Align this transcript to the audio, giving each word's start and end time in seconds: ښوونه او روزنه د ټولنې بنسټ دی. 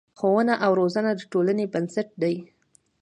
ښوونه 0.17 0.53
او 0.65 0.71
روزنه 0.79 1.11
د 1.15 1.21
ټولنې 1.31 1.65
بنسټ 1.73 2.09
دی. 2.21 2.35